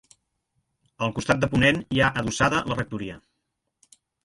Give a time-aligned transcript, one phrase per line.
[1.07, 3.21] Al costat de ponent hi ha adossada la rectoria.